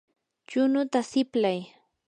chunuta 0.49 0.99
siplay. 1.11 1.59